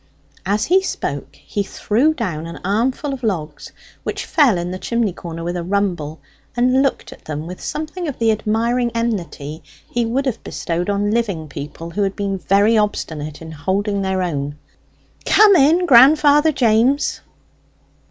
[0.47, 5.13] As he spoke he threw down an armful of logs which fell in the chimney
[5.13, 6.19] corner with a rumble,
[6.57, 11.11] and looked at them with something of the admiring enmity he would have bestowed on
[11.11, 14.57] living people who had been very obstinate in holding their own.
[15.27, 17.21] "Come in, grandfather James."